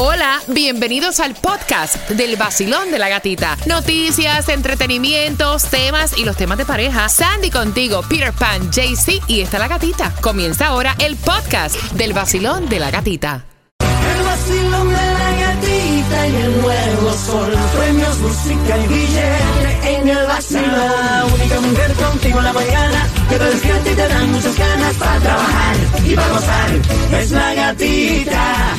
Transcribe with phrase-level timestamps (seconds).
[0.00, 3.56] Hola, bienvenidos al podcast del vacilón de la gatita.
[3.66, 7.08] Noticias, entretenimientos, temas y los temas de pareja.
[7.08, 10.14] Sandy contigo, Peter Pan, JC y está la gatita.
[10.20, 13.44] Comienza ahora el podcast del vacilón de la gatita.
[13.80, 17.52] El vacilón de la gatita y el nuevo sol.
[17.76, 20.70] Premios, música y billete en el vacilón.
[20.70, 24.94] La única mujer contigo en la mañana que te despierta y te dan muchas ganas
[24.94, 25.76] para trabajar
[26.06, 26.70] y para gozar.
[27.20, 28.76] Es la gatita.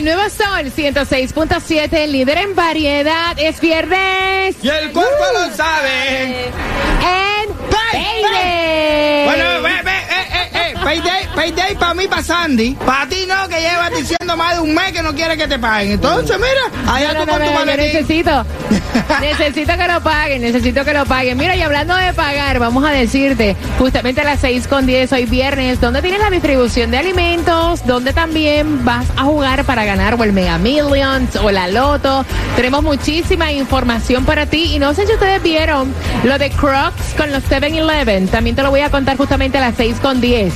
[0.00, 6.46] El nuevo sol 106.7, el líder en variedad, es viernes Y el cuerpo lo sabe.
[6.46, 9.24] en Pay, Payday.
[9.26, 10.74] Bueno, ve, ve, eh, eh, eh.
[10.82, 12.74] Payday, payday para mí, para Sandy.
[12.74, 15.58] Para ti no, que llevas diciendo más de un mes que no quiere que te
[15.58, 15.92] paguen.
[15.92, 17.84] Entonces, mira, allá No, tú con no, tu yo maletín.
[17.94, 18.46] necesito,
[19.22, 21.38] necesito que lo paguen, necesito que lo paguen.
[21.38, 25.24] Mira, y hablando de pagar, vamos a decirte, justamente a las 6 con 10, hoy
[25.24, 27.86] viernes, ¿dónde tienes la distribución de alimentos?
[27.86, 32.26] ¿Dónde también vas a jugar para ganar o el Mega Millions o la Loto?
[32.54, 35.94] Tenemos muchísima información para ti y no sé si ustedes vieron
[36.24, 38.28] lo de Crocs con los 7-Eleven.
[38.28, 40.52] También te lo voy a contar justamente a las 6 con 10.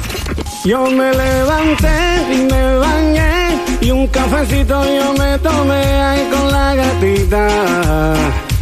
[0.65, 6.75] Yo me levanté y me bañé y un cafecito yo me tomé ahí con la
[6.75, 8.15] gatita.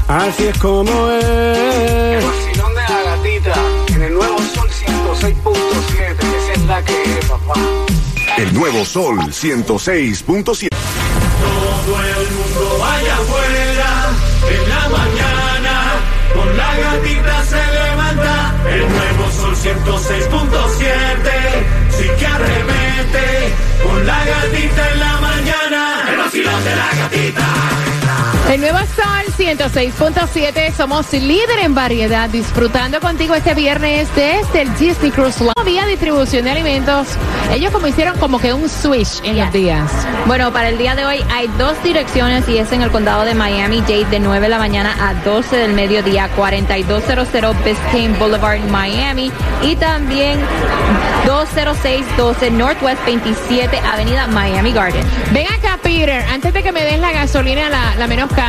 [0.08, 2.24] Así es como es.
[2.24, 3.54] vacilón de la gatita
[3.94, 6.16] en el nuevo sol 106.7.
[6.18, 7.54] Esa es la que es, papá.
[8.36, 10.68] El nuevo Sol 106.7.
[10.70, 14.10] Todo el mundo allá afuera,
[14.50, 15.74] en la mañana,
[16.34, 17.71] con la gatita se
[18.82, 20.86] el nuevo sol 106.7,
[21.90, 28.01] sí que arremete, con la gatita en la mañana, el vacilón de la gatita.
[28.52, 35.10] El nuevo Sol 106.7, somos líder en variedad, disfrutando contigo este viernes desde el Disney
[35.10, 35.52] Cruise Line.
[35.56, 37.08] Había distribución de alimentos,
[37.50, 39.90] ellos como hicieron como que un switch en los días.
[40.26, 43.32] Bueno, para el día de hoy hay dos direcciones y es en el condado de
[43.32, 49.32] Miami-Dade de 9 de la mañana a 12 del mediodía, 4200 Biscayne Boulevard, Miami
[49.62, 50.38] y también
[51.24, 55.06] 20612 Northwest 27 Avenida Miami Garden.
[55.32, 58.41] Ven acá, Peter, antes de que me des la gasolina la, la menos cara,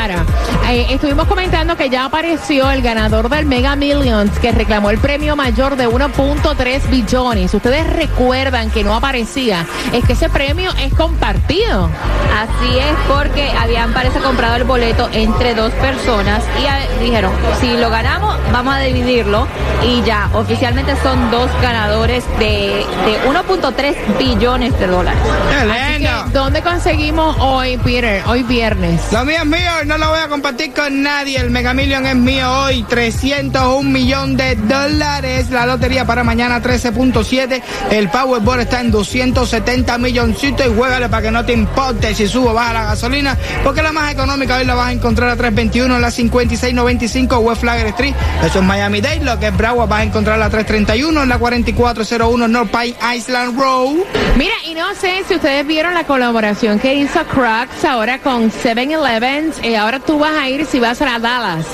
[0.70, 5.36] eh, estuvimos comentando que ya apareció el ganador del Mega Millions que reclamó el premio
[5.36, 7.54] mayor de 1.3 billones.
[7.54, 11.90] Ustedes recuerdan que no aparecía, es que ese premio es compartido.
[12.36, 17.78] Así es porque habían parece comprado el boleto entre dos personas y a- dijeron, si
[17.78, 19.48] lo ganamos, vamos a dividirlo
[19.86, 25.20] y ya, oficialmente son dos ganadores de, de 1.3 billones de dólares.
[25.50, 26.24] ¡Qué Así que, lindo!
[26.40, 28.24] ¿dónde conseguimos hoy, Peter?
[28.26, 29.02] Hoy viernes.
[29.12, 31.38] Lo mío es mío no lo voy a compartir con nadie.
[31.38, 32.84] El Mega Million es mío hoy.
[32.84, 35.50] 301 millón de dólares.
[35.50, 37.61] La lotería para mañana 13.7.
[37.91, 42.51] El Powerball está en 270 milloncitos y juégale para que no te importe si subo
[42.51, 43.38] o baja la gasolina.
[43.63, 47.61] Porque la más económica hoy la vas a encontrar a 321 en la 5695 West
[47.61, 48.16] Flagler Street.
[48.45, 49.22] Eso es Miami Dade.
[49.22, 53.59] Lo que es Broward vas a encontrar a 331 en la 4401 North Pine Island
[53.59, 53.95] Road.
[54.38, 59.53] Mira, y no sé si ustedes vieron la colaboración que hizo Crocs ahora con 7-Eleven.
[59.63, 61.66] Eh, ahora tú vas a ir si vas a Dallas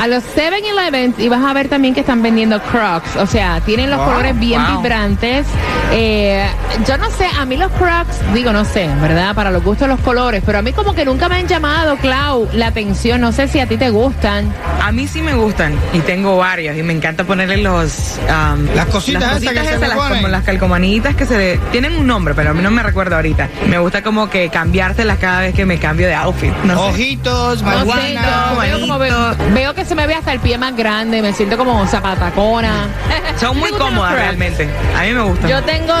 [0.00, 3.16] a los 7-Eleven y vas a ver también que están vendiendo Crocs.
[3.16, 4.78] O sea, tienen los Wow, colores bien wow.
[4.80, 5.46] vibrantes.
[5.92, 6.46] Eh,
[6.86, 9.34] yo no sé, a mí los Crocs, digo, no sé, ¿verdad?
[9.34, 12.48] Para los gustos los colores, pero a mí como que nunca me han llamado, Clau,
[12.54, 13.20] la atención.
[13.20, 14.52] No sé si a ti te gustan.
[14.82, 18.86] A mí sí me gustan y tengo varios y me encanta ponerle los am, Las
[18.86, 20.16] cositas esas que se le las, ponen.
[20.18, 23.14] como las calcomanitas que se le tienen un nombre pero a mí no me recuerdo
[23.16, 26.98] ahorita me gusta como que cambiártelas cada vez que me cambio de outfit no sé,
[27.32, 31.32] yo veo, como veo, veo que se me ve hasta el pie más grande, me
[31.32, 32.86] siento como zapatacona.
[33.40, 35.94] son muy ¿Te gustan los cómodas realmente a mí me gustan Yo tengo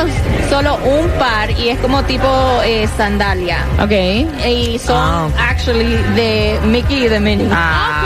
[0.50, 2.28] solo un par y es como tipo
[2.64, 3.58] eh, sandalia.
[3.80, 3.92] Ok.
[4.46, 5.48] Y son Ah.
[5.50, 7.48] actually de Mickey y de Minnie.
[7.52, 8.02] ah,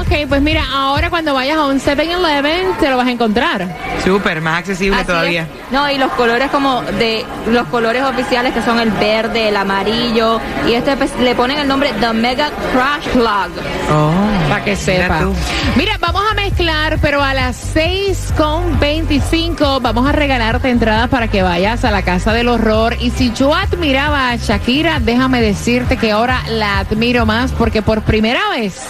[0.00, 3.66] Ok, ok, pues mira, ahora cuando vayas a un 7-Eleven te lo vas a encontrar.
[4.04, 5.67] súper más accesible Así todavía es.
[5.70, 10.40] No, y los colores como de los colores oficiales que son el verde, el amarillo
[10.66, 13.50] y este pues, le ponen el nombre The Mega Crash Plug.
[13.92, 15.20] oh, Para que mira sepa.
[15.20, 15.34] tú.
[15.76, 21.28] Mira, vamos a mezclar, pero a las 6 con 25 vamos a regalarte entradas para
[21.28, 22.96] que vayas a la Casa del Horror.
[23.00, 28.02] Y si yo admiraba a Shakira, déjame decirte que ahora la admiro más porque por
[28.02, 28.80] primera vez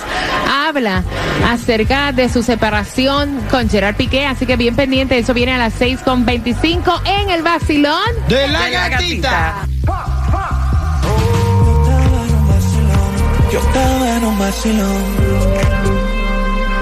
[0.66, 1.02] habla
[1.48, 4.26] acerca de su separación con Gerard Piqué.
[4.26, 8.10] Así que bien pendiente, eso viene a las 6 con 25 en el vacilón.
[8.28, 9.66] De la De la gatita.
[13.50, 15.04] Yo estaba en un vacilón.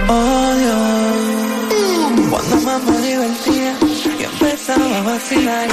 [0.08, 2.30] Oh Dios.
[2.30, 3.76] Cuando más me divertía
[4.18, 5.68] y empezaba a vacilar.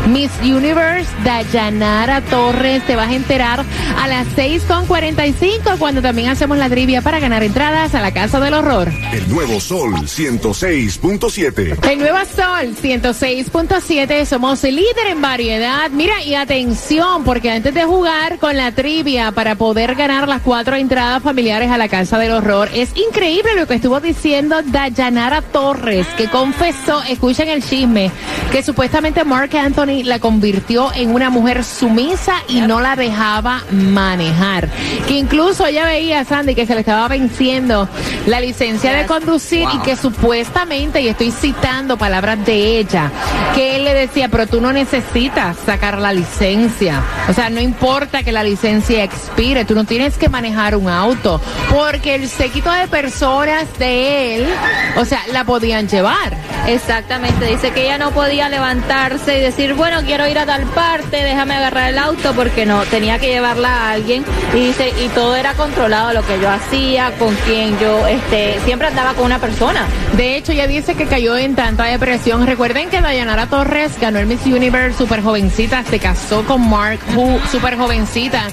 [0.09, 2.83] Miss Universe, Dayanara Torres.
[2.87, 3.65] Te vas a enterar
[3.99, 8.55] a las 6.45 cuando también hacemos la trivia para ganar entradas a la Casa del
[8.55, 8.91] Horror.
[9.13, 11.91] El nuevo Sol 106.7.
[11.91, 15.91] El Nuevo Sol 106.7, somos líder en variedad.
[15.91, 20.77] Mira, y atención, porque antes de jugar con la trivia para poder ganar las cuatro
[20.77, 26.07] entradas familiares a la Casa del Horror, es increíble lo que estuvo diciendo Dayanara Torres,
[26.17, 28.13] que confesó, escuchen el chisme,
[28.53, 34.69] que supuestamente Mark Anthony la convirtió en una mujer sumisa y no la dejaba manejar.
[35.09, 37.89] Que incluso ella veía a Sandy que se le estaba venciendo
[38.27, 43.11] la licencia de conducir y que supuestamente, y estoy citando palabras de ella,
[43.55, 47.03] que él le decía, pero tú no necesitas sacar la licencia.
[47.29, 51.41] O sea, no importa que la licencia expire, tú no tienes que manejar un auto,
[51.71, 54.49] porque el séquito de personas de él,
[54.97, 56.37] o sea, la podían llevar.
[56.67, 61.25] Exactamente, dice que ella no podía levantarse y decir, bueno, quiero ir a tal parte,
[61.25, 64.25] déjame agarrar el auto, porque no, tenía que llevarla a alguien.
[64.55, 68.89] Y dice, y todo era controlado, lo que yo hacía, con quien yo, este, siempre
[68.89, 69.87] andaba con una persona.
[70.17, 72.10] De hecho, ella dice que cayó en tanta depresión.
[72.11, 77.39] Recuerden que Dayanara Torres ganó el Miss Universe super jovencita, se casó con Mark Who,
[77.53, 78.49] super jovencita,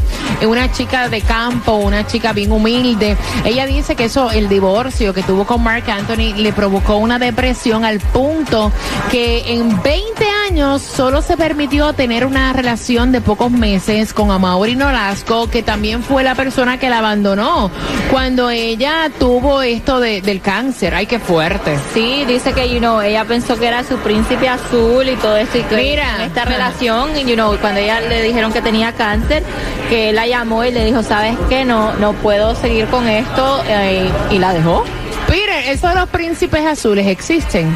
[0.48, 3.18] una chica de campo, una chica bien humilde.
[3.46, 7.84] Ella dice que eso, el divorcio que tuvo con Mark Anthony, le provocó una depresión
[7.84, 8.72] al punto
[9.10, 10.37] que en 20 años
[10.80, 16.24] solo se permitió tener una relación de pocos meses con Amaury Nolasco, que también fue
[16.24, 17.70] la persona que la abandonó
[18.10, 20.96] cuando ella tuvo esto de- del cáncer.
[20.96, 21.77] Ay, qué fuerte.
[21.94, 25.58] Sí, dice que, you know, ella pensó que era su príncipe azul y todo esto.
[25.58, 26.24] Y que Mira.
[26.25, 29.44] esta relación, you know, cuando ella le dijeron que tenía cáncer,
[29.89, 31.66] que él la llamó y le dijo, ¿sabes qué?
[31.66, 33.62] No, no puedo seguir con esto.
[33.68, 34.84] eh, y la dejó.
[35.27, 37.75] Peter, esos los príncipes azules existen.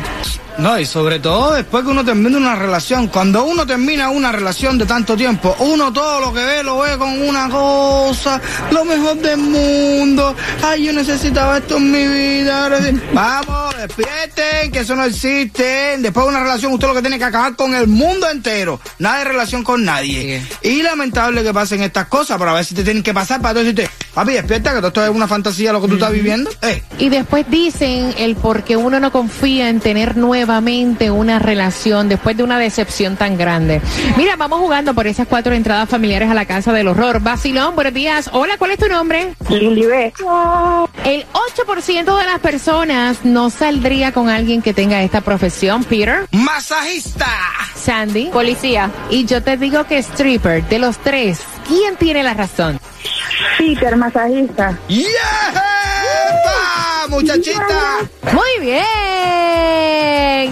[0.57, 3.07] No, y sobre todo después que uno termina una relación.
[3.07, 6.97] Cuando uno termina una relación de tanto tiempo, uno todo lo que ve lo ve
[6.97, 8.39] con una cosa,
[8.69, 10.35] lo mejor del mundo.
[10.63, 12.69] Ay, yo necesitaba esto en mi vida.
[13.13, 15.97] Vamos, despierten, que eso no existe.
[15.97, 18.79] Después de una relación, usted lo que tiene que acabar con el mundo entero.
[18.99, 20.41] Nada de relación con nadie.
[20.61, 23.55] Y lamentable que pasen estas cosas, pero a ver si te tienen que pasar para
[23.55, 26.49] tú decirte, papi, despierta, que todo esto es una fantasía lo que tú estás viviendo.
[26.61, 26.81] Eh.
[26.99, 32.37] Y después dicen el por qué uno no confía en tener nuevamente una relación después
[32.37, 33.81] de una decepción tan grande.
[34.17, 37.19] Mira, vamos jugando por esas cuatro entradas familiares a la casa del horror.
[37.21, 38.29] Basilón, buenos días.
[38.33, 39.33] Hola, ¿cuál es tu nombre?
[39.49, 40.13] Lilibet.
[41.05, 46.27] El 8% de las personas no saldría con alguien que tenga esta profesión, Peter.
[46.31, 47.25] Masajista.
[47.73, 48.25] Sandy.
[48.25, 48.91] Policía.
[49.09, 52.77] Y yo te digo que stripper, de los tres, ¿quién tiene la razón?
[53.57, 54.77] Peter, masajista.
[54.89, 55.07] ¡Yeah!
[57.09, 57.99] muchachita!
[58.33, 58.83] Muy bien.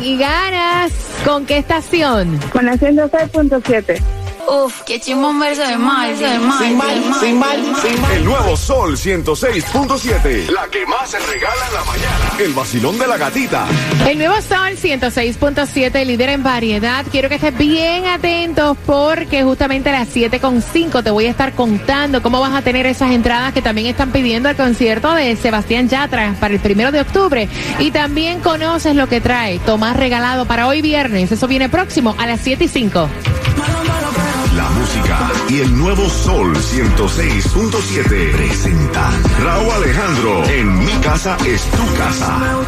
[0.01, 0.93] ¿Y ganas
[1.25, 2.39] con qué estación?
[2.53, 4.18] Con la 106.7.
[4.51, 7.71] Uf, qué chimón verse de mal, de mal, Sin mal, de mal, sin mal, de
[7.71, 7.81] mal.
[7.81, 8.11] sin mal.
[8.13, 10.49] El nuevo Sol 106.7.
[10.49, 12.33] La que más se regala en la mañana.
[12.39, 13.67] El vacilón de la gatita.
[14.07, 17.05] El nuevo Sol 106.7, líder en variedad.
[17.11, 22.23] Quiero que estés bien atentos porque justamente a las 7.5 te voy a estar contando
[22.23, 26.35] cómo vas a tener esas entradas que también están pidiendo al concierto de Sebastián Yatra
[26.39, 27.47] para el primero de octubre.
[27.77, 31.31] Y también conoces lo que trae Tomás regalado para hoy viernes.
[31.31, 33.09] Eso viene próximo a las 7 y 5.
[35.49, 42.59] Y el nuevo Sol 106.7 presentan Raúl Alejandro en Mi Casa es tu casa.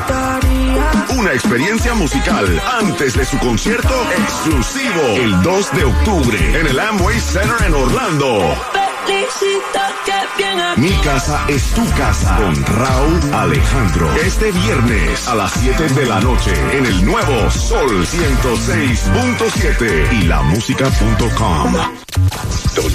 [1.18, 7.20] Una experiencia musical antes de su concierto exclusivo el 2 de octubre en el Amway
[7.20, 8.81] Center en Orlando.
[10.78, 14.14] Mi casa es tu casa con Raúl Alejandro.
[14.16, 21.76] Este viernes a las 7 de la noche en el nuevo Sol 106.7 y lamusica.com.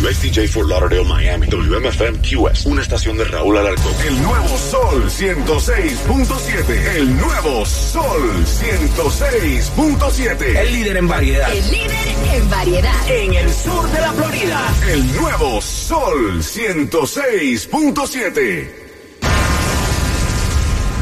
[0.07, 1.49] WSTJ for Lauderdale, Miami.
[1.49, 2.65] WMFM QS.
[2.67, 3.93] Una estación de Raúl Alarcón.
[4.07, 6.97] El nuevo Sol 106.7.
[6.97, 10.59] El nuevo Sol 106.7.
[10.59, 11.53] El líder en variedad.
[11.53, 13.11] El líder en variedad.
[13.11, 14.61] En el sur de la Florida.
[14.93, 18.86] El nuevo Sol 106.7.